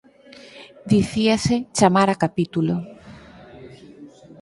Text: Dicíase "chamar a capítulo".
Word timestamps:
Dicíase 0.93 1.55
"chamar 1.77 2.07
a 2.13 2.19
capítulo". 2.23 2.73